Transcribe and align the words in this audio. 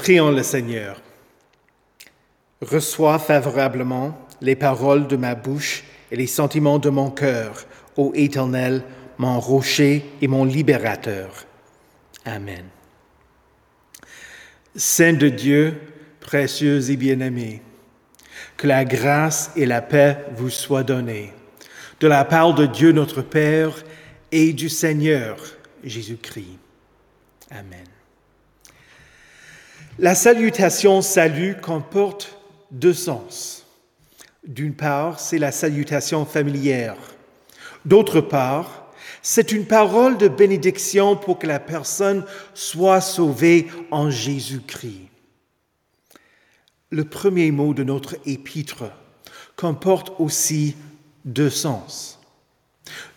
Prions 0.00 0.30
le 0.30 0.42
Seigneur. 0.42 0.98
Reçois 2.62 3.18
favorablement 3.18 4.16
les 4.40 4.56
paroles 4.56 5.06
de 5.06 5.16
ma 5.16 5.34
bouche 5.34 5.84
et 6.10 6.16
les 6.16 6.26
sentiments 6.26 6.78
de 6.78 6.88
mon 6.88 7.10
cœur, 7.10 7.66
ô 7.98 8.10
Éternel, 8.14 8.82
mon 9.18 9.38
rocher 9.38 10.06
et 10.22 10.26
mon 10.26 10.46
libérateur. 10.46 11.44
Amen. 12.24 12.64
Saint 14.74 15.12
de 15.12 15.28
Dieu, 15.28 15.78
précieux 16.20 16.90
et 16.90 16.96
bien-aimé, 16.96 17.60
que 18.56 18.66
la 18.66 18.86
grâce 18.86 19.50
et 19.54 19.66
la 19.66 19.82
paix 19.82 20.16
vous 20.34 20.48
soient 20.48 20.82
données 20.82 21.34
de 22.00 22.08
la 22.08 22.24
part 22.24 22.54
de 22.54 22.64
Dieu 22.64 22.92
notre 22.92 23.20
Père 23.20 23.84
et 24.32 24.54
du 24.54 24.70
Seigneur 24.70 25.36
Jésus-Christ. 25.84 26.58
Amen. 27.50 27.99
La 29.98 30.14
salutation 30.14 31.02
salut 31.02 31.56
comporte 31.60 32.38
deux 32.70 32.94
sens. 32.94 33.66
D'une 34.46 34.74
part, 34.74 35.20
c'est 35.20 35.38
la 35.38 35.52
salutation 35.52 36.24
familière. 36.24 36.96
D'autre 37.84 38.20
part, 38.20 38.92
c'est 39.22 39.52
une 39.52 39.66
parole 39.66 40.16
de 40.16 40.28
bénédiction 40.28 41.16
pour 41.16 41.38
que 41.38 41.46
la 41.46 41.60
personne 41.60 42.24
soit 42.54 43.00
sauvée 43.00 43.66
en 43.90 44.10
Jésus-Christ. 44.10 45.08
Le 46.90 47.04
premier 47.04 47.50
mot 47.50 47.74
de 47.74 47.84
notre 47.84 48.16
épître 48.26 48.84
comporte 49.56 50.12
aussi 50.18 50.76
deux 51.24 51.50
sens. 51.50 52.18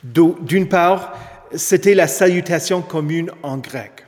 D'une 0.03 0.67
part, 0.67 1.17
c'était 1.55 1.95
la 1.95 2.07
salutation 2.07 2.81
commune 2.81 3.31
en 3.41 3.57
grec. 3.57 4.02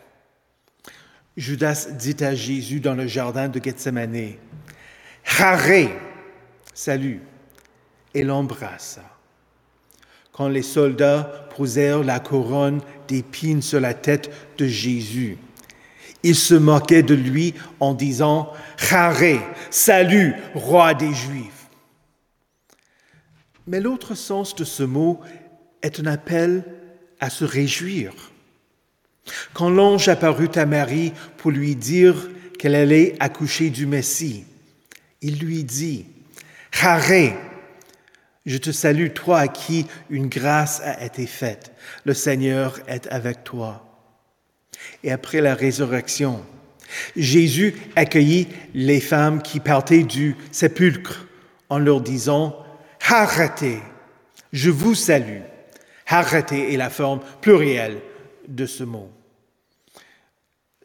Judas 1.37 1.87
dit 1.91 2.23
à 2.23 2.33
Jésus 2.33 2.79
dans 2.79 2.95
le 2.95 3.07
jardin 3.07 3.49
de 3.49 3.61
Gethsemane, 3.61 4.33
Haré, 5.37 5.89
salut, 6.73 7.21
et 8.13 8.23
l'embrassa. 8.23 9.03
Quand 10.31 10.47
les 10.47 10.61
soldats 10.61 11.47
posèrent 11.55 12.03
la 12.03 12.19
couronne 12.19 12.81
d'épines 13.07 13.61
sur 13.61 13.79
la 13.79 13.93
tête 13.93 14.31
de 14.57 14.67
Jésus, 14.67 15.37
ils 16.23 16.35
se 16.35 16.55
moquaient 16.55 17.03
de 17.03 17.13
lui 17.13 17.53
en 17.79 17.93
disant, 17.93 18.51
Haré, 18.91 19.39
salut, 19.69 20.35
roi 20.53 20.93
des 20.93 21.13
Juifs. 21.13 21.69
Mais 23.67 23.79
l'autre 23.79 24.15
sens 24.15 24.55
de 24.55 24.63
ce 24.63 24.83
mot 24.83 25.19
est 25.81 25.99
un 25.99 26.05
appel 26.05 26.63
à 27.19 27.29
se 27.29 27.45
réjouir. 27.45 28.13
Quand 29.53 29.69
l'ange 29.69 30.07
apparut 30.07 30.49
à 30.55 30.65
Marie 30.65 31.13
pour 31.37 31.51
lui 31.51 31.75
dire 31.75 32.29
qu'elle 32.59 32.75
allait 32.75 33.15
accoucher 33.19 33.69
du 33.69 33.85
Messie, 33.85 34.45
il 35.21 35.39
lui 35.39 35.63
dit, 35.63 36.05
Haré, 36.81 37.33
je 38.45 38.57
te 38.57 38.71
salue, 38.71 39.09
toi 39.09 39.39
à 39.39 39.47
qui 39.47 39.87
une 40.09 40.27
grâce 40.27 40.81
a 40.81 41.03
été 41.03 41.25
faite. 41.25 41.71
Le 42.03 42.13
Seigneur 42.13 42.79
est 42.87 43.07
avec 43.07 43.43
toi. 43.43 44.03
Et 45.03 45.11
après 45.11 45.41
la 45.41 45.55
résurrection, 45.55 46.43
Jésus 47.15 47.75
accueillit 47.95 48.47
les 48.73 48.99
femmes 48.99 49.41
qui 49.41 49.59
partaient 49.59 50.03
du 50.03 50.35
sépulcre 50.51 51.25
en 51.69 51.79
leur 51.79 52.01
disant, 52.01 52.55
Arrêtez, 53.07 53.79
je 54.53 54.69
vous 54.69 54.95
salue. 54.95 55.41
Arrêtez 56.07 56.73
est 56.73 56.77
la 56.77 56.91
forme 56.91 57.21
plurielle 57.41 57.99
de 58.47 58.65
ce 58.65 58.83
mot. 58.83 59.09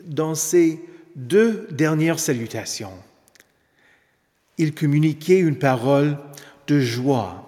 Dans 0.02 0.34
ces 0.34 0.80
deux 1.16 1.66
dernières 1.70 2.18
salutations, 2.18 2.92
il 4.58 4.74
communiquait 4.74 5.38
une 5.38 5.58
parole 5.58 6.18
de 6.66 6.80
joie. 6.80 7.46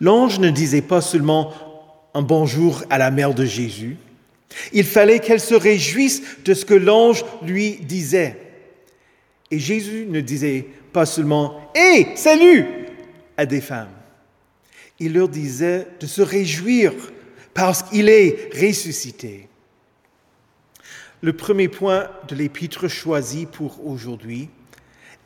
L'ange 0.00 0.38
ne 0.40 0.50
disait 0.50 0.82
pas 0.82 1.00
seulement 1.00 1.52
un 2.14 2.22
bonjour 2.22 2.82
à 2.90 2.98
la 2.98 3.10
mère 3.10 3.34
de 3.34 3.44
Jésus, 3.44 3.96
il 4.72 4.84
fallait 4.84 5.20
qu'elle 5.20 5.40
se 5.40 5.54
réjouisse 5.54 6.22
de 6.44 6.54
ce 6.54 6.64
que 6.64 6.74
l'ange 6.74 7.24
lui 7.42 7.76
disait. 7.76 8.36
Et 9.50 9.60
Jésus 9.60 10.06
ne 10.08 10.20
disait 10.20 10.66
pas 10.92 11.06
seulement 11.06 11.70
Hé, 11.74 12.08
salut 12.16 12.66
à 13.36 13.46
des 13.46 13.60
femmes 13.60 13.90
il 15.00 15.14
leur 15.14 15.28
disait 15.28 15.86
de 15.98 16.06
se 16.06 16.20
réjouir 16.20 16.92
parce 17.54 17.82
qu'il 17.82 18.08
est 18.08 18.50
ressuscité. 18.54 19.48
Le 21.22 21.32
premier 21.32 21.68
point 21.68 22.08
de 22.28 22.34
l'épître 22.34 22.88
choisi 22.88 23.46
pour 23.46 23.86
aujourd'hui 23.86 24.48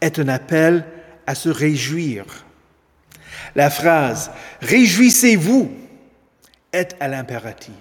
est 0.00 0.18
un 0.18 0.28
appel 0.28 0.84
à 1.26 1.34
se 1.34 1.48
réjouir. 1.48 2.24
La 3.54 3.70
phrase 3.70 4.30
Réjouissez-vous 4.60 5.72
est 6.72 6.96
à 6.98 7.06
l'impératif, 7.06 7.74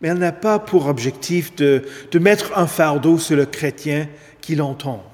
mais 0.00 0.08
elle 0.08 0.18
n'a 0.18 0.32
pas 0.32 0.58
pour 0.58 0.86
objectif 0.86 1.54
de, 1.54 1.84
de 2.10 2.18
mettre 2.18 2.58
un 2.58 2.66
fardeau 2.66 3.18
sur 3.18 3.36
le 3.36 3.46
chrétien 3.46 4.08
qui 4.40 4.56
l'entend. 4.56 5.04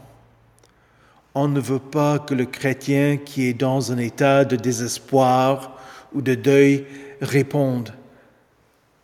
On 1.34 1.48
ne 1.48 1.60
veut 1.60 1.80
pas 1.80 2.18
que 2.18 2.32
le 2.32 2.46
chrétien 2.46 3.18
qui 3.18 3.48
est 3.48 3.54
dans 3.54 3.92
un 3.92 3.98
état 3.98 4.44
de 4.44 4.56
désespoir 4.56 5.76
ou 6.14 6.22
de 6.22 6.34
deuil 6.34 6.86
réponde, 7.20 7.92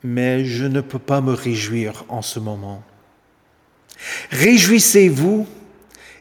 mais 0.03 0.45
je 0.45 0.65
ne 0.65 0.81
peux 0.81 0.99
pas 0.99 1.21
me 1.21 1.33
réjouir 1.33 2.05
en 2.09 2.23
ce 2.23 2.39
moment. 2.41 2.83
Réjouissez-vous 4.31 5.47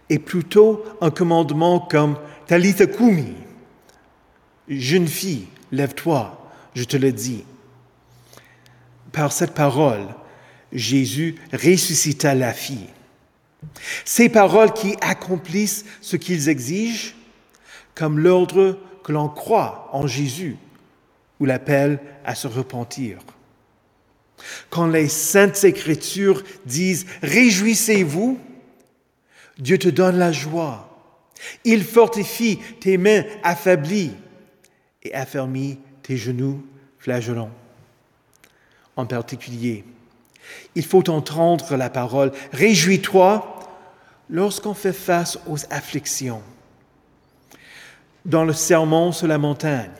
est 0.10 0.20
plutôt 0.20 0.84
un 1.02 1.12
commandement 1.12 1.80
comme 1.80 2.18
Talitha 2.48 2.88
Kumi, 2.88 3.36
jeune 4.68 5.08
fille, 5.08 5.48
lève-toi, 5.72 6.52
je 6.74 6.84
te 6.84 6.98
le 6.98 7.12
dis. 7.12 7.46
Par 9.12 9.32
cette 9.32 9.54
parole, 9.54 10.08
Jésus 10.72 11.36
ressuscita 11.54 12.36
la 12.36 12.54
fille. 12.54 12.90
Ces 14.06 14.30
paroles 14.30 14.74
qui 14.74 14.96
accomplissent 15.02 15.86
ce 16.02 16.16
qu'ils 16.16 16.50
exigent, 16.50 17.14
comme 17.96 18.20
l'ordre 18.20 18.80
que 19.04 19.12
l'on 19.12 19.30
croit 19.30 19.90
en 19.92 20.08
Jésus 20.08 20.58
ou 21.40 21.46
l'appel 21.46 22.00
à 22.26 22.36
se 22.36 22.48
repentir. 22.48 23.18
Quand 24.70 24.88
les 24.88 25.08
saintes 25.08 25.64
écritures 25.64 26.44
disent⁇ 26.66 27.06
Réjouissez-vous⁇ 27.22 28.40
Dieu 29.62 29.78
te 29.78 29.90
donne 29.90 30.18
la 30.18 30.32
joie. 30.32 30.86
Il 31.64 31.84
fortifie 31.84 32.60
tes 32.80 32.98
mains 32.98 33.24
affaiblies 33.44 34.14
et 35.04 35.14
affermit 35.14 35.80
tes 36.04 36.18
genoux 36.18 36.66
flagellants. 36.98 37.52
En 38.96 39.06
particulier, 39.06 39.86
il 40.76 40.84
faut 40.84 41.10
entendre 41.10 41.76
la 41.76 41.90
parole 41.90 42.32
Réjouis-toi 42.52 43.60
lorsqu'on 44.30 44.74
fait 44.74 44.94
face 44.94 45.40
aux 45.48 45.58
afflictions. 45.70 46.42
Dans 48.26 48.44
le 48.44 48.54
sermon 48.54 49.12
sur 49.12 49.28
la 49.28 49.38
montagne, 49.38 49.92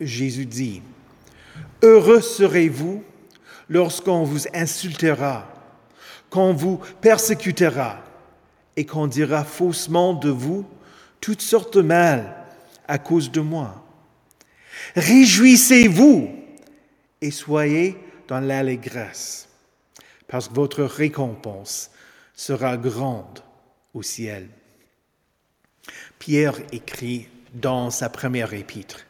Jésus 0.00 0.46
dit, 0.46 0.82
Heureux 1.82 2.20
serez-vous 2.20 3.02
lorsqu'on 3.68 4.24
vous 4.24 4.46
insultera, 4.54 5.46
qu'on 6.30 6.52
vous 6.52 6.80
persécutera 7.00 7.98
et 8.76 8.84
qu'on 8.84 9.06
dira 9.06 9.44
faussement 9.44 10.14
de 10.14 10.30
vous 10.30 10.66
toutes 11.20 11.42
sortes 11.42 11.76
de 11.76 11.82
mal 11.82 12.34
à 12.88 12.98
cause 12.98 13.30
de 13.30 13.40
moi. 13.40 13.84
Réjouissez-vous 14.96 16.30
et 17.20 17.30
soyez 17.30 17.96
dans 18.28 18.40
l'allégresse 18.40 19.48
parce 20.26 20.48
que 20.48 20.54
votre 20.54 20.82
récompense 20.82 21.90
sera 22.34 22.76
grande 22.76 23.40
au 23.92 24.02
ciel. 24.02 24.48
Pierre 26.18 26.56
écrit 26.72 27.28
dans 27.52 27.90
sa 27.90 28.08
première 28.08 28.52
épître, 28.52 29.06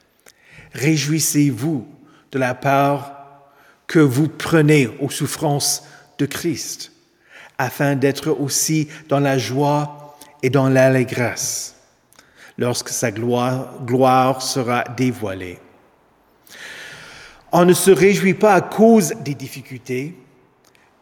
Réjouissez-vous 0.75 1.87
de 2.33 2.39
la 2.39 2.55
part 2.55 3.24
que 3.95 4.01
vous 4.01 4.27
prenez 4.27 4.89
aux 4.99 5.09
souffrances 5.09 5.85
de 6.19 6.27
Christ, 6.27 6.91
afin 7.59 7.95
d'être 7.95 8.33
aussi 8.33 8.89
dans 9.09 9.21
la 9.21 9.39
joie 9.39 10.17
et 10.43 10.51
dans 10.51 10.69
l'allégresse, 10.69 11.77
lorsque 12.59 12.89
sa 12.89 13.13
gloire, 13.13 14.43
sera 14.43 14.83
dévoilée. 14.97 15.61
On 17.53 17.65
ne 17.65 17.73
se 17.73 17.93
réjouit 17.93 18.35
pas 18.35 18.55
à 18.55 18.63
cause 18.63 19.15
des 19.21 19.37
difficultés, 19.37 20.19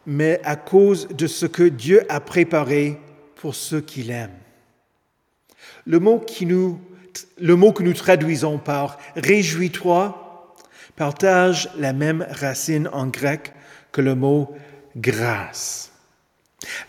mais 0.05 0.39
à 0.43 0.55
cause 0.55 1.07
de 1.07 1.25
ce 1.25 1.47
que 1.47 1.63
Dieu 1.63 2.03
a 2.09 2.19
préparé 2.19 2.99
pour 3.37 3.55
ceux 3.55 3.81
qui 3.81 4.03
l'aiment. 4.03 4.37
Le 5.87 5.99
mot, 5.99 6.19
qui 6.19 6.45
nous, 6.45 6.79
le 7.39 7.55
mot 7.55 7.71
que 7.71 7.81
nous 7.81 7.93
traduisons 7.93 8.59
par 8.59 8.99
réjouis-toi 9.15 10.22
partage 10.95 11.69
la 11.77 11.93
même 11.93 12.25
racine 12.29 12.89
en 12.93 13.07
grec 13.07 13.53
que 13.91 14.01
le 14.01 14.15
mot 14.15 14.55
grâce. 14.95 15.91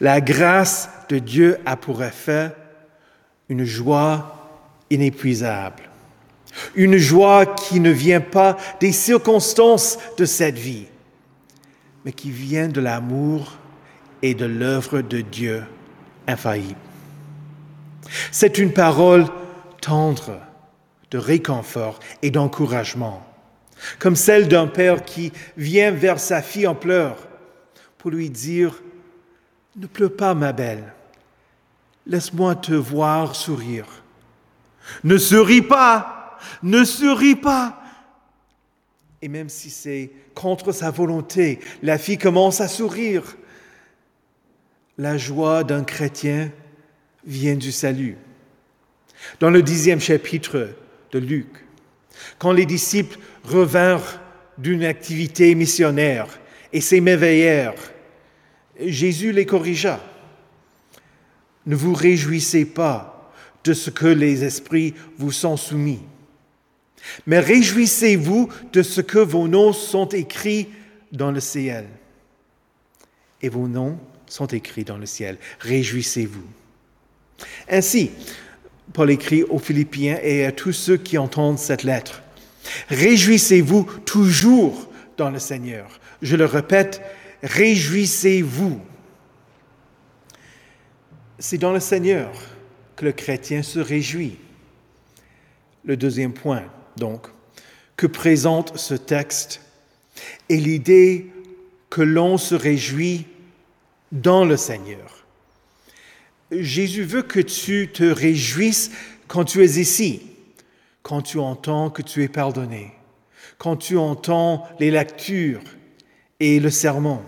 La 0.01 0.21
grâce 0.21 0.89
de 1.09 1.19
Dieu 1.19 1.59
a 1.67 1.77
pour 1.77 2.03
effet 2.03 2.53
une 3.49 3.65
joie 3.65 4.49
inépuisable. 4.91 5.83
Une 6.75 6.97
joie 6.97 7.47
qui 7.47 7.81
ne 7.81 7.91
vient 7.91 8.21
pas 8.21 8.56
des 8.79 8.93
circonstances 8.93 9.99
de 10.17 10.25
cette 10.25 10.59
vie, 10.59 10.87
mais 12.05 12.12
qui 12.12 12.31
vient 12.31 12.69
de 12.69 12.81
l'amour 12.81 13.59
et 14.23 14.35
de 14.35 14.47
l'œuvre 14.47 15.01
de 15.01 15.21
Dieu 15.21 15.65
infaillible. 16.29 16.79
C'est 18.31 18.59
une 18.59 18.73
parole 18.73 19.27
tendre, 19.81 20.39
de 21.11 21.19
réconfort 21.19 21.99
et 22.23 22.31
d'encouragement, 22.31 23.23
comme 23.98 24.16
celle 24.16 24.48
d'un 24.48 24.66
père 24.66 25.04
qui 25.04 25.32
vient 25.56 25.90
vers 25.90 26.19
sa 26.20 26.42
fille 26.42 26.66
en 26.66 26.75
pleurs 26.75 27.28
pour 27.98 28.10
lui 28.10 28.31
dire, 28.31 28.82
Ne 29.76 29.86
pleure 29.86 30.14
pas, 30.14 30.34
ma 30.34 30.52
belle, 30.52 30.92
laisse-moi 32.06 32.54
te 32.56 32.72
voir 32.72 33.34
sourire. 33.34 33.86
Ne 35.02 35.19
souris 35.19 35.62
pas, 35.62 36.38
ne 36.62 36.84
souris 36.84 37.36
pas. 37.36 37.81
Et 39.22 39.28
même 39.28 39.48
si 39.48 39.70
c'est 39.70 40.10
contre 40.34 40.72
sa 40.72 40.90
volonté, 40.90 41.60
la 41.82 41.96
fille 41.96 42.19
commence 42.19 42.60
à 42.60 42.69
sourire. 42.69 43.36
La 44.98 45.16
joie 45.16 45.64
d'un 45.64 45.82
chrétien 45.82 46.52
vient 47.25 47.56
du 47.56 47.72
salut. 47.72 48.16
Dans 49.40 49.50
le 49.50 49.62
dixième 49.62 50.00
chapitre 50.00 50.75
de 51.12 51.19
Luc, 51.19 51.64
quand 52.38 52.52
les 52.52 52.66
disciples 52.66 53.19
revinrent 53.44 54.20
d'une 54.58 54.84
activité 54.84 55.55
missionnaire 55.55 56.26
et 56.72 56.81
s'émerveillèrent, 56.81 57.75
Jésus 58.81 59.32
les 59.32 59.46
corrigea. 59.46 60.00
Ne 61.66 61.76
vous 61.76 61.94
réjouissez 61.94 62.64
pas 62.64 63.32
de 63.64 63.72
ce 63.72 63.90
que 63.90 64.06
les 64.06 64.44
esprits 64.44 64.94
vous 65.16 65.32
sont 65.32 65.56
soumis, 65.56 66.02
mais 67.26 67.40
réjouissez-vous 67.40 68.49
de 68.72 68.82
ce 68.82 69.00
que 69.00 69.19
vos 69.19 69.49
noms 69.49 69.72
sont 69.72 70.08
écrits 70.08 70.69
dans 71.12 71.31
le 71.31 71.40
ciel. 71.40 71.87
Et 73.40 73.49
vos 73.49 73.69
noms 73.69 73.99
sont 74.26 74.46
écrits 74.46 74.84
dans 74.84 74.99
le 74.99 75.06
ciel. 75.06 75.38
Réjouissez-vous. 75.60 76.46
Ainsi, 77.69 78.10
Paul 78.92 79.10
écrit 79.10 79.42
aux 79.44 79.58
Philippiens 79.58 80.19
et 80.22 80.44
à 80.44 80.52
tous 80.52 80.72
ceux 80.72 80.96
qui 80.96 81.19
entendent 81.19 81.58
cette 81.58 81.82
lettre. 81.82 82.22
Réjouissez-vous 82.88 83.84
toujours 84.04 84.88
dans 85.16 85.31
le 85.31 85.38
Seigneur. 85.38 86.00
Je 86.22 86.36
le 86.36 86.44
répète, 86.44 87.02
réjouissez-vous. 87.42 88.81
C'est 91.38 91.58
dans 91.58 91.72
le 91.72 91.81
Seigneur 91.81 92.32
que 92.96 93.04
le 93.04 93.12
chrétien 93.12 93.62
se 93.62 93.78
réjouit. 93.78 94.38
Le 95.84 95.96
deuxième 95.96 96.32
point, 96.32 96.64
donc, 96.96 97.26
que 97.96 98.06
présente 98.06 98.78
ce 98.78 98.94
texte 98.94 99.60
est 100.48 100.56
l'idée 100.56 101.31
que 101.90 102.02
l'on 102.02 102.38
se 102.38 102.54
réjouit 102.54 103.26
dans 104.12 104.44
le 104.44 104.56
Seigneur. 104.56 105.24
Jésus 106.50 107.05
veut 107.05 107.23
que 107.23 107.41
tu 107.41 107.91
te 107.93 108.05
réjouisses 108.05 108.91
quand 109.29 109.44
tu 109.44 109.64
es 109.64 109.81
ici, 109.81 110.23
quand 111.02 111.23
tu 111.23 111.38
entends 111.38 111.91
que 111.91 112.02
tu 112.02 112.23
es 112.23 112.29
pardonné, 112.29 112.93
quand 113.58 113.76
tu 113.76 113.96
entends 113.96 114.67
les 114.79 114.91
lectures 114.91 115.62
et 116.41 116.61
le 116.61 116.70
sermon, 116.70 117.23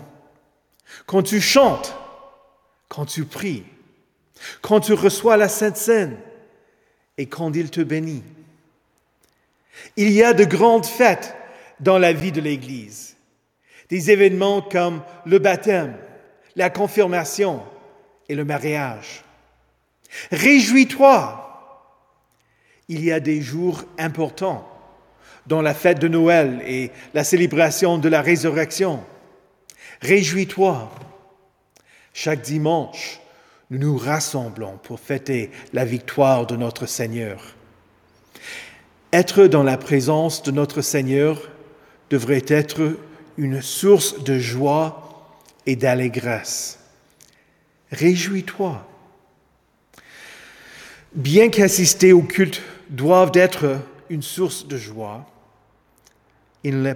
quand 1.05 1.23
tu 1.23 1.41
chantes, 1.41 1.95
quand 2.89 3.05
tu 3.05 3.25
pries, 3.25 3.63
quand 4.61 4.79
tu 4.79 4.93
reçois 4.93 5.37
la 5.37 5.49
Sainte 5.49 5.77
Seine 5.77 6.17
et 7.17 7.25
quand 7.25 7.55
il 7.55 7.69
te 7.69 7.81
bénit. 7.81 8.23
Il 9.95 10.11
y 10.11 10.23
a 10.23 10.33
de 10.33 10.43
grandes 10.43 10.85
fêtes 10.85 11.35
dans 11.79 11.97
la 11.97 12.13
vie 12.13 12.31
de 12.31 12.41
l'Église, 12.41 13.15
des 13.89 14.11
événements 14.11 14.61
comme 14.61 15.01
le 15.25 15.39
baptême, 15.39 15.95
la 16.55 16.69
confirmation, 16.69 17.61
et 18.29 18.35
le 18.35 18.45
mariage. 18.45 19.23
Réjouis-toi. 20.31 21.43
Il 22.89 23.03
y 23.03 23.11
a 23.11 23.19
des 23.19 23.41
jours 23.41 23.83
importants, 23.97 24.67
dont 25.45 25.61
la 25.61 25.73
fête 25.73 25.99
de 25.99 26.07
Noël 26.07 26.61
et 26.65 26.91
la 27.13 27.23
célébration 27.23 27.97
de 27.97 28.07
la 28.07 28.21
résurrection. 28.21 29.03
Réjouis-toi. 30.01 30.89
Chaque 32.13 32.41
dimanche, 32.41 33.19
nous 33.69 33.79
nous 33.79 33.97
rassemblons 33.97 34.79
pour 34.81 34.99
fêter 34.99 35.51
la 35.73 35.83
victoire 35.83 36.47
de 36.47 36.55
notre 36.55 36.85
Seigneur. 36.85 37.55
Être 39.11 39.47
dans 39.47 39.63
la 39.63 39.77
présence 39.77 40.41
de 40.43 40.51
notre 40.51 40.81
Seigneur 40.81 41.49
devrait 42.09 42.45
être 42.47 42.97
une 43.37 43.61
source 43.61 44.23
de 44.23 44.39
joie 44.39 45.35
et 45.65 45.75
d'allégresse. 45.75 46.79
Réjouis-toi. 47.91 48.85
Bien 51.13 51.49
qu'assister 51.49 52.13
au 52.13 52.21
culte 52.21 52.61
doive 52.89 53.31
être 53.33 53.79
une 54.09 54.21
source 54.21 54.67
de 54.67 54.77
joie, 54.77 55.25
il 56.63 56.81
ne 56.81 56.93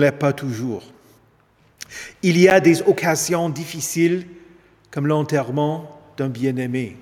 l'est 0.00 0.12
pas, 0.12 0.32
toujours. 0.32 0.82
Il 2.22 2.36
y 2.38 2.48
a 2.48 2.60
des 2.60 2.82
occasions 2.82 3.48
difficiles 3.48 4.26
comme 4.90 5.06
l'enterrement 5.06 6.00
d'un 6.16 6.28
bien-aimé. 6.28 6.96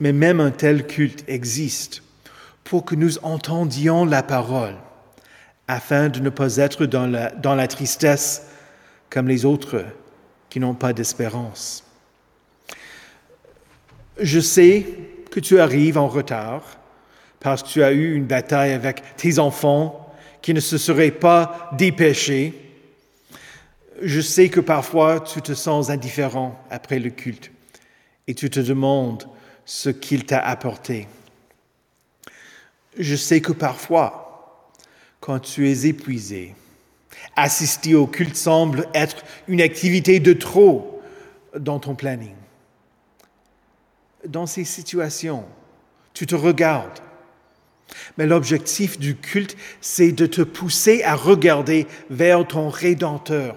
Mais 0.00 0.12
même 0.12 0.40
un 0.40 0.50
tel 0.50 0.86
culte 0.86 1.24
existe 1.28 2.02
pour 2.64 2.84
que 2.84 2.94
nous 2.94 3.18
entendions 3.18 4.06
la 4.06 4.22
parole, 4.22 4.76
afin 5.68 6.08
de 6.08 6.20
ne 6.20 6.30
pas 6.30 6.56
être 6.56 6.86
dans 6.86 7.54
la 7.54 7.68
tristesse 7.68 8.46
comme 9.10 9.28
les 9.28 9.44
autres 9.44 9.84
qui 10.54 10.60
n'ont 10.60 10.74
pas 10.74 10.92
d'espérance. 10.92 11.82
Je 14.20 14.38
sais 14.38 14.86
que 15.32 15.40
tu 15.40 15.58
arrives 15.58 15.98
en 15.98 16.06
retard 16.06 16.78
parce 17.40 17.64
que 17.64 17.68
tu 17.70 17.82
as 17.82 17.90
eu 17.90 18.14
une 18.14 18.26
bataille 18.26 18.70
avec 18.70 19.16
tes 19.16 19.40
enfants 19.40 20.14
qui 20.42 20.54
ne 20.54 20.60
se 20.60 20.78
seraient 20.78 21.10
pas 21.10 21.70
dépêchés. 21.72 22.54
Je 24.00 24.20
sais 24.20 24.48
que 24.48 24.60
parfois 24.60 25.18
tu 25.18 25.42
te 25.42 25.54
sens 25.54 25.90
indifférent 25.90 26.56
après 26.70 27.00
le 27.00 27.10
culte 27.10 27.50
et 28.28 28.34
tu 28.36 28.48
te 28.48 28.60
demandes 28.60 29.24
ce 29.64 29.90
qu'il 29.90 30.24
t'a 30.24 30.38
apporté. 30.38 31.08
Je 32.96 33.16
sais 33.16 33.40
que 33.40 33.50
parfois, 33.50 34.70
quand 35.18 35.40
tu 35.40 35.68
es 35.68 35.86
épuisé, 35.86 36.54
Assister 37.36 37.94
au 37.94 38.06
culte 38.06 38.36
semble 38.36 38.88
être 38.94 39.24
une 39.48 39.60
activité 39.60 40.20
de 40.20 40.32
trop 40.32 41.02
dans 41.58 41.78
ton 41.78 41.94
planning. 41.94 42.34
Dans 44.26 44.46
ces 44.46 44.64
situations, 44.64 45.44
tu 46.12 46.26
te 46.26 46.34
regardes. 46.34 47.00
Mais 48.16 48.26
l'objectif 48.26 48.98
du 48.98 49.16
culte, 49.16 49.56
c'est 49.80 50.12
de 50.12 50.26
te 50.26 50.42
pousser 50.42 51.02
à 51.02 51.14
regarder 51.14 51.86
vers 52.08 52.46
ton 52.46 52.68
Rédempteur, 52.68 53.56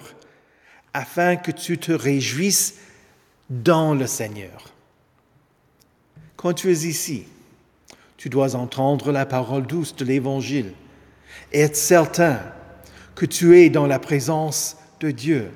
afin 0.93 1.35
que 1.35 1.51
tu 1.51 1.77
te 1.77 1.91
réjouisses 1.91 2.75
dans 3.49 3.93
le 3.93 4.07
Seigneur. 4.07 4.73
Quand 6.35 6.53
tu 6.53 6.71
es 6.71 6.87
ici, 6.87 7.25
tu 8.17 8.29
dois 8.29 8.55
entendre 8.55 9.11
la 9.11 9.25
parole 9.25 9.65
douce 9.65 9.95
de 9.95 10.05
l'Évangile 10.05 10.73
et 11.51 11.61
être 11.61 11.75
certain 11.75 12.39
que 13.17 13.25
tu 13.25 13.57
es 13.57 13.71
dans 13.71 13.87
la 13.87 13.97
présence 13.97 14.77
de 14.99 15.09
Dieu. 15.09 15.49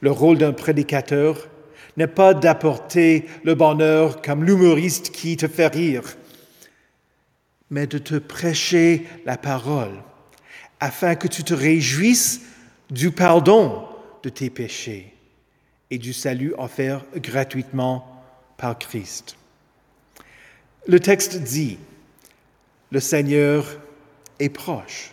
Le 0.00 0.10
rôle 0.10 0.38
d'un 0.38 0.52
prédicateur 0.52 1.48
n'est 1.96 2.08
pas 2.08 2.34
d'apporter 2.34 3.26
le 3.44 3.54
bonheur 3.54 4.20
comme 4.22 4.42
l'humoriste 4.42 5.12
qui 5.12 5.36
te 5.36 5.46
fait 5.46 5.68
rire, 5.68 6.02
mais 7.70 7.86
de 7.86 7.98
te 7.98 8.16
prêcher 8.16 9.06
la 9.24 9.38
parole 9.38 10.02
afin 10.80 11.14
que 11.14 11.28
tu 11.28 11.44
te 11.44 11.54
réjouisses 11.54 12.40
du 12.90 13.12
pardon 13.12 13.86
de 14.24 14.28
tes 14.28 14.50
péchés 14.50 15.14
et 15.92 15.98
du 15.98 16.12
salut 16.12 16.54
offert 16.58 17.04
gratuitement 17.14 18.24
par 18.56 18.76
Christ. 18.76 19.36
Le 20.88 20.98
texte 20.98 21.40
dit, 21.40 21.78
le 22.90 22.98
Seigneur 22.98 23.78
est 24.40 24.48
proche. 24.48 25.12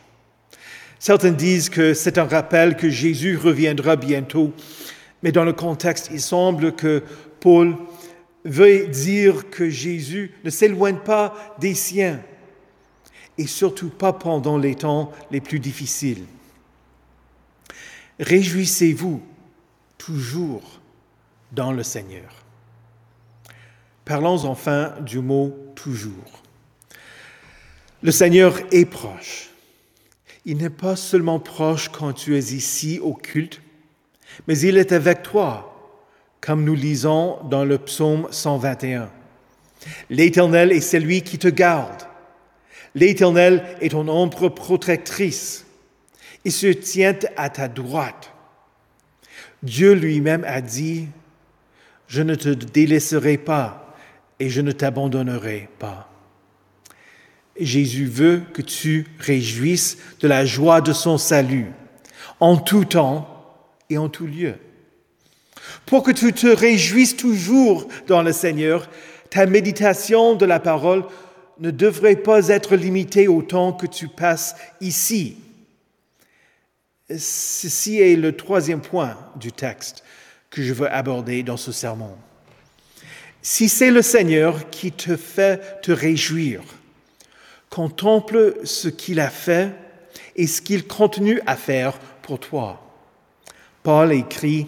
Certains 1.03 1.31
disent 1.31 1.67
que 1.67 1.93
c'est 1.93 2.17
un 2.17 2.23
rappel 2.23 2.77
que 2.77 2.89
Jésus 2.89 3.35
reviendra 3.35 3.97
bientôt, 3.97 4.53
mais 5.21 5.33
dans 5.33 5.43
le 5.43 5.51
contexte, 5.51 6.07
il 6.13 6.21
semble 6.21 6.77
que 6.77 7.03
Paul 7.41 7.75
veut 8.45 8.87
dire 8.87 9.49
que 9.49 9.69
Jésus 9.69 10.33
ne 10.45 10.49
s'éloigne 10.49 10.99
pas 10.99 11.57
des 11.59 11.73
siens, 11.73 12.21
et 13.37 13.47
surtout 13.47 13.89
pas 13.89 14.13
pendant 14.13 14.57
les 14.57 14.75
temps 14.75 15.11
les 15.29 15.41
plus 15.41 15.59
difficiles. 15.59 16.23
Réjouissez-vous 18.21 19.21
toujours 19.97 20.79
dans 21.51 21.73
le 21.73 21.83
Seigneur. 21.83 22.31
Parlons 24.05 24.45
enfin 24.45 24.93
du 25.01 25.19
mot 25.19 25.53
toujours. 25.75 26.43
Le 28.01 28.11
Seigneur 28.13 28.57
est 28.71 28.85
proche. 28.85 29.52
Il 30.45 30.57
n'est 30.57 30.69
pas 30.69 30.95
seulement 30.95 31.39
proche 31.39 31.89
quand 31.89 32.13
tu 32.13 32.35
es 32.37 32.53
ici 32.53 32.99
au 33.01 33.13
culte, 33.13 33.61
mais 34.47 34.57
il 34.59 34.77
est 34.77 34.91
avec 34.91 35.23
toi, 35.23 36.01
comme 36.41 36.65
nous 36.65 36.75
lisons 36.75 37.37
dans 37.49 37.63
le 37.63 37.77
psaume 37.77 38.27
121. 38.29 39.09
L'Éternel 40.09 40.71
est 40.71 40.81
celui 40.81 41.21
qui 41.21 41.37
te 41.37 41.47
garde. 41.47 42.03
L'Éternel 42.95 43.63
est 43.81 43.89
ton 43.89 44.07
ombre 44.07 44.49
protectrice. 44.49 45.65
Il 46.45 46.51
se 46.51 46.67
tient 46.67 47.17
à 47.37 47.49
ta 47.49 47.67
droite. 47.67 48.31
Dieu 49.61 49.93
lui-même 49.93 50.43
a 50.45 50.61
dit, 50.61 51.07
je 52.07 52.21
ne 52.21 52.35
te 52.35 52.49
délaisserai 52.49 53.37
pas 53.37 53.95
et 54.39 54.49
je 54.49 54.59
ne 54.59 54.73
t'abandonnerai 54.73 55.69
pas. 55.79 56.12
Jésus 57.59 58.05
veut 58.05 58.41
que 58.53 58.61
tu 58.61 59.05
réjouisses 59.19 59.97
de 60.19 60.27
la 60.27 60.45
joie 60.45 60.81
de 60.81 60.93
son 60.93 61.17
salut, 61.17 61.71
en 62.39 62.57
tout 62.57 62.85
temps 62.85 63.29
et 63.89 63.97
en 63.97 64.09
tout 64.09 64.25
lieu. 64.25 64.55
Pour 65.85 66.03
que 66.03 66.11
tu 66.11 66.33
te 66.33 66.47
réjouisses 66.47 67.15
toujours 67.15 67.87
dans 68.07 68.21
le 68.21 68.33
Seigneur, 68.33 68.89
ta 69.29 69.45
méditation 69.45 70.35
de 70.35 70.45
la 70.45 70.59
parole 70.59 71.03
ne 71.59 71.71
devrait 71.71 72.15
pas 72.15 72.47
être 72.47 72.75
limitée 72.75 73.27
au 73.27 73.41
temps 73.41 73.73
que 73.73 73.85
tu 73.85 74.07
passes 74.07 74.55
ici. 74.81 75.37
Ceci 77.09 77.99
est 77.99 78.15
le 78.15 78.35
troisième 78.35 78.81
point 78.81 79.17
du 79.35 79.51
texte 79.51 80.03
que 80.49 80.63
je 80.63 80.73
veux 80.73 80.91
aborder 80.91 81.43
dans 81.43 81.57
ce 81.57 81.71
sermon. 81.71 82.15
Si 83.41 83.69
c'est 83.69 83.91
le 83.91 84.01
Seigneur 84.01 84.69
qui 84.69 84.91
te 84.91 85.17
fait 85.17 85.81
te 85.81 85.91
réjouir, 85.91 86.61
Contemple 87.73 88.59
ce 88.65 88.87
qu'il 88.87 89.19
a 89.19 89.31
fait 89.31 89.71
et 90.35 90.45
ce 90.45 90.61
qu'il 90.61 90.85
continue 90.85 91.41
à 91.47 91.55
faire 91.55 91.97
pour 92.21 92.39
toi. 92.39 92.79
Paul 93.81 94.13
écrit, 94.13 94.67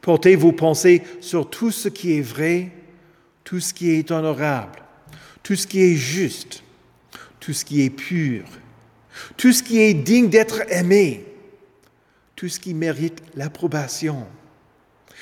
Portez 0.00 0.34
vos 0.34 0.50
pensées 0.50 1.02
sur 1.20 1.48
tout 1.48 1.70
ce 1.70 1.88
qui 1.88 2.18
est 2.18 2.22
vrai, 2.22 2.72
tout 3.44 3.60
ce 3.60 3.72
qui 3.72 3.92
est 3.92 4.10
honorable, 4.10 4.82
tout 5.44 5.54
ce 5.54 5.64
qui 5.64 5.80
est 5.80 5.94
juste, 5.94 6.64
tout 7.38 7.52
ce 7.52 7.64
qui 7.64 7.82
est 7.82 7.90
pur, 7.90 8.42
tout 9.36 9.52
ce 9.52 9.62
qui 9.62 9.80
est 9.80 9.94
digne 9.94 10.28
d'être 10.28 10.62
aimé, 10.72 11.24
tout 12.34 12.48
ce 12.48 12.58
qui 12.58 12.74
mérite 12.74 13.22
l'approbation, 13.36 14.26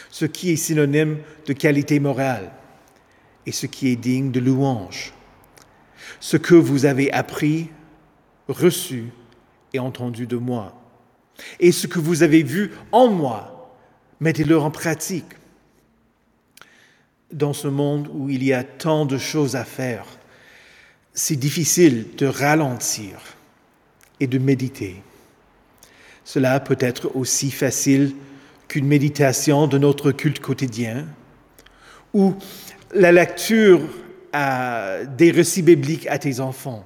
ce 0.08 0.24
qui 0.24 0.52
est 0.52 0.56
synonyme 0.56 1.18
de 1.44 1.52
qualité 1.52 2.00
morale 2.00 2.50
et 3.44 3.52
ce 3.52 3.66
qui 3.66 3.88
est 3.88 3.96
digne 3.96 4.30
de 4.30 4.40
louange 4.40 5.12
ce 6.20 6.36
que 6.36 6.54
vous 6.54 6.84
avez 6.84 7.12
appris, 7.12 7.68
reçu 8.48 9.06
et 9.72 9.78
entendu 9.78 10.26
de 10.26 10.36
moi. 10.36 10.74
Et 11.60 11.72
ce 11.72 11.86
que 11.86 11.98
vous 11.98 12.22
avez 12.22 12.42
vu 12.42 12.72
en 12.92 13.08
moi, 13.08 13.74
mettez-le 14.20 14.58
en 14.58 14.70
pratique. 14.70 15.24
Dans 17.32 17.52
ce 17.52 17.68
monde 17.68 18.08
où 18.12 18.30
il 18.30 18.42
y 18.42 18.52
a 18.52 18.64
tant 18.64 19.04
de 19.04 19.18
choses 19.18 19.54
à 19.54 19.64
faire, 19.64 20.06
c'est 21.12 21.36
difficile 21.36 22.06
de 22.16 22.26
ralentir 22.26 23.18
et 24.20 24.26
de 24.26 24.38
méditer. 24.38 25.02
Cela 26.24 26.58
peut 26.60 26.78
être 26.80 27.14
aussi 27.16 27.50
facile 27.50 28.14
qu'une 28.66 28.86
méditation 28.86 29.66
de 29.66 29.78
notre 29.78 30.12
culte 30.12 30.40
quotidien, 30.40 31.06
ou 32.12 32.34
la 32.92 33.12
lecture 33.12 33.80
des 34.32 35.30
récits 35.30 35.62
bibliques 35.62 36.06
à 36.06 36.18
tes 36.18 36.40
enfants. 36.40 36.84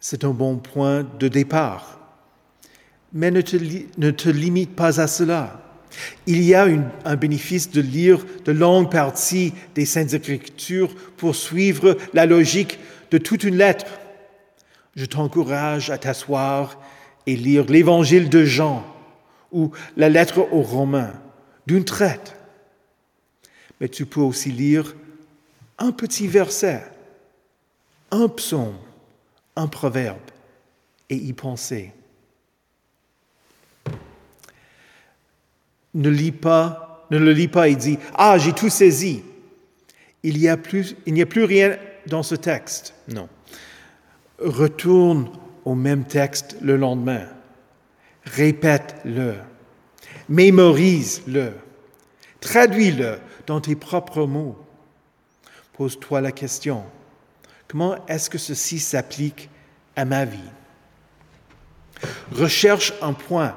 C'est 0.00 0.24
un 0.24 0.30
bon 0.30 0.56
point 0.56 1.06
de 1.18 1.28
départ. 1.28 1.98
Mais 3.12 3.30
ne 3.30 3.40
te, 3.40 3.56
ne 3.98 4.10
te 4.10 4.28
limite 4.28 4.74
pas 4.74 5.00
à 5.00 5.06
cela. 5.06 5.62
Il 6.26 6.42
y 6.42 6.54
a 6.54 6.66
un 7.04 7.16
bénéfice 7.16 7.70
de 7.70 7.80
lire 7.80 8.24
de 8.44 8.52
longues 8.52 8.90
parties 8.90 9.52
des 9.74 9.84
Saintes 9.84 10.14
Écritures 10.14 10.94
pour 11.16 11.36
suivre 11.36 11.96
la 12.14 12.26
logique 12.26 12.78
de 13.10 13.18
toute 13.18 13.44
une 13.44 13.56
lettre. 13.56 13.86
Je 14.96 15.04
t'encourage 15.04 15.90
à 15.90 15.98
t'asseoir 15.98 16.80
et 17.26 17.36
lire 17.36 17.66
l'Évangile 17.66 18.28
de 18.28 18.44
Jean 18.44 18.84
ou 19.52 19.70
la 19.96 20.08
lettre 20.08 20.48
aux 20.50 20.62
Romains 20.62 21.12
d'une 21.66 21.84
traite. 21.84 22.36
Mais 23.80 23.88
tu 23.88 24.06
peux 24.06 24.20
aussi 24.20 24.50
lire 24.50 24.94
un 25.82 25.90
petit 25.90 26.28
verset, 26.28 26.84
un 28.12 28.28
psaume, 28.28 28.76
un 29.56 29.66
proverbe 29.66 30.30
et 31.10 31.16
y 31.16 31.32
penser. 31.32 31.92
Ne 35.94 36.08
lis 36.08 36.30
pas, 36.32 37.04
ne 37.10 37.18
le 37.18 37.32
lis 37.32 37.48
pas 37.48 37.68
et 37.68 37.74
dis 37.74 37.98
Ah, 38.14 38.38
j'ai 38.38 38.52
tout 38.52 38.68
saisi. 38.68 39.24
Il 40.22 40.38
n'y 40.38 40.48
a 40.48 40.56
plus, 40.56 40.94
il 41.04 41.14
n'y 41.14 41.22
a 41.22 41.26
plus 41.26 41.44
rien 41.44 41.76
dans 42.06 42.22
ce 42.22 42.36
texte. 42.36 42.94
Non. 43.08 43.28
Retourne 44.38 45.30
au 45.64 45.74
même 45.74 46.04
texte 46.04 46.56
le 46.62 46.76
lendemain. 46.76 47.26
Répète-le. 48.24 49.34
Mémorise-le. 50.28 51.54
Traduis-le 52.40 53.18
dans 53.48 53.60
tes 53.60 53.74
propres 53.74 54.26
mots. 54.26 54.56
Pose-toi 55.82 56.20
la 56.20 56.30
question, 56.30 56.84
comment 57.66 58.06
est-ce 58.06 58.30
que 58.30 58.38
ceci 58.38 58.78
s'applique 58.78 59.50
à 59.96 60.04
ma 60.04 60.24
vie? 60.24 60.38
Recherche 62.30 62.92
un 63.02 63.12
point 63.12 63.56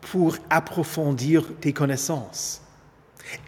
pour 0.00 0.36
approfondir 0.50 1.44
tes 1.60 1.72
connaissances. 1.72 2.62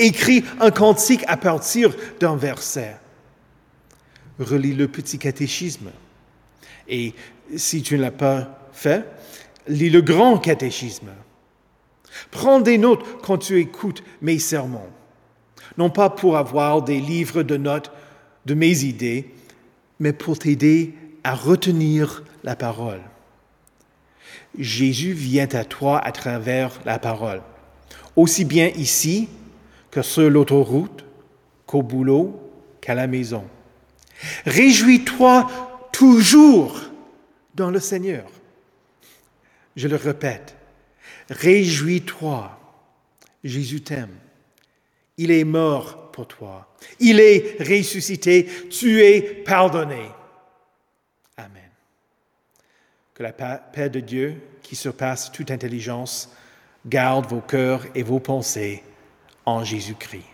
Écris 0.00 0.44
un 0.58 0.72
cantique 0.72 1.24
à 1.28 1.36
partir 1.36 1.94
d'un 2.18 2.34
verset. 2.34 2.96
Relis 4.40 4.74
le 4.74 4.88
petit 4.88 5.20
catéchisme. 5.20 5.92
Et 6.88 7.14
si 7.54 7.80
tu 7.80 7.96
ne 7.96 8.02
l'as 8.02 8.10
pas 8.10 8.58
fait, 8.72 9.08
lis 9.68 9.90
le 9.90 10.02
grand 10.02 10.38
catéchisme. 10.38 11.12
Prends 12.32 12.58
des 12.58 12.76
notes 12.76 13.04
quand 13.22 13.38
tu 13.38 13.60
écoutes 13.60 14.02
mes 14.20 14.40
sermons. 14.40 14.90
Non 15.78 15.90
pas 15.90 16.10
pour 16.10 16.36
avoir 16.36 16.82
des 16.82 16.98
livres 16.98 17.44
de 17.44 17.56
notes 17.56 17.92
de 18.46 18.54
mes 18.54 18.84
idées, 18.84 19.26
mais 19.98 20.12
pour 20.12 20.38
t'aider 20.38 20.94
à 21.24 21.34
retenir 21.34 22.22
la 22.44 22.56
parole. 22.56 23.00
Jésus 24.58 25.12
vient 25.12 25.48
à 25.52 25.64
toi 25.64 25.98
à 25.98 26.12
travers 26.12 26.80
la 26.84 26.98
parole, 26.98 27.42
aussi 28.14 28.44
bien 28.44 28.68
ici 28.68 29.28
que 29.90 30.02
sur 30.02 30.30
l'autoroute, 30.30 31.04
qu'au 31.66 31.82
boulot, 31.82 32.40
qu'à 32.80 32.94
la 32.94 33.06
maison. 33.06 33.44
Réjouis-toi 34.46 35.88
toujours 35.92 36.80
dans 37.54 37.70
le 37.70 37.80
Seigneur. 37.80 38.30
Je 39.74 39.88
le 39.88 39.96
répète, 39.96 40.56
réjouis-toi. 41.28 42.52
Jésus 43.44 43.80
t'aime. 43.80 44.16
Il 45.18 45.30
est 45.30 45.44
mort 45.44 46.05
Il 47.00 47.20
est 47.20 47.56
ressuscité, 47.60 48.48
tu 48.70 49.02
es 49.02 49.20
pardonné. 49.20 50.10
Amen. 51.36 51.70
Que 53.14 53.22
la 53.22 53.32
paix 53.32 53.90
de 53.90 54.00
Dieu, 54.00 54.40
qui 54.62 54.76
surpasse 54.76 55.30
toute 55.30 55.50
intelligence, 55.50 56.30
garde 56.86 57.26
vos 57.26 57.40
cœurs 57.40 57.84
et 57.94 58.02
vos 58.02 58.20
pensées 58.20 58.82
en 59.44 59.64
Jésus-Christ. 59.64 60.24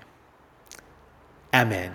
Amen. 1.53 1.93